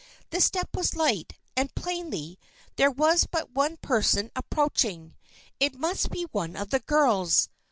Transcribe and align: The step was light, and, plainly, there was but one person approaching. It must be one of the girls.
The 0.31 0.41
step 0.41 0.69
was 0.73 0.95
light, 0.95 1.33
and, 1.55 1.75
plainly, 1.75 2.39
there 2.75 2.89
was 2.89 3.27
but 3.29 3.51
one 3.51 3.77
person 3.77 4.31
approaching. 4.35 5.13
It 5.59 5.75
must 5.75 6.09
be 6.09 6.23
one 6.31 6.55
of 6.55 6.71
the 6.71 6.79
girls. 6.79 7.49